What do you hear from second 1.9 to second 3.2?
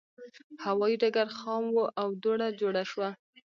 او دوړه جوړه شوه.